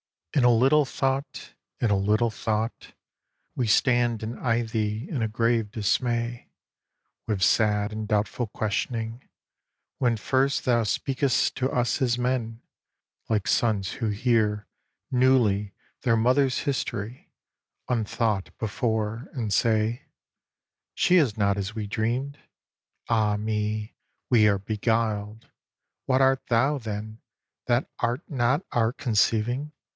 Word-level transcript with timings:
In 0.33 0.43
a 0.43 0.49
little 0.49 0.85
thought, 0.85 1.53
in 1.79 1.91
a 1.91 1.95
little 1.97 2.31
thought, 2.31 2.93
We 3.55 3.67
stand 3.67 4.23
and 4.23 4.39
eye 4.39 4.63
thee 4.63 5.07
in 5.07 5.21
a 5.21 5.27
grave 5.27 5.69
dismay, 5.71 6.49
With 7.27 7.43
sad 7.43 7.91
and 7.91 8.07
doubtful 8.07 8.47
questioning, 8.47 9.27
when 9.99 10.17
first 10.17 10.63
Thou 10.65 10.83
speak'st 10.83 11.53
to 11.55 11.69
us 11.69 12.01
as 12.01 12.17
men: 12.17 12.61
like 13.29 13.45
sons 13.47 13.91
who 13.95 14.07
hear 14.07 14.67
Newly 15.11 15.73
their 16.01 16.17
mother's 16.17 16.59
history, 16.59 17.29
unthought 17.87 18.57
Before, 18.57 19.27
and 19.33 19.53
say 19.53 20.07
"She 20.95 21.17
is 21.17 21.37
not 21.37 21.57
as 21.57 21.75
we 21.75 21.85
dreamed: 21.85 22.39
Ah 23.07 23.37
me! 23.37 23.95
we 24.31 24.47
are 24.47 24.57
beguiled!" 24.59 25.49
What 26.05 26.21
art 26.21 26.47
thou, 26.47 26.79
then, 26.79 27.21
That 27.67 27.87
art 27.99 28.21
not 28.29 28.65
our 28.71 28.91
conceiving? 28.93 29.73